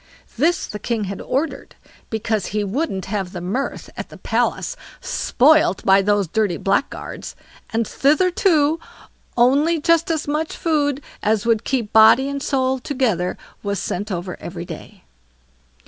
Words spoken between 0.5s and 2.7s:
the king had ordered, because he